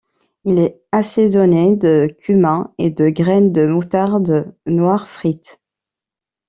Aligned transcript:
Il 0.45 0.57
est 0.57 0.81
assaisonné 0.91 1.75
de 1.75 2.07
cumin 2.21 2.73
et 2.79 2.89
de 2.89 3.09
graines 3.11 3.51
de 3.53 3.67
moutarde 3.67 4.51
noire 4.65 5.07
frites. 5.07 5.59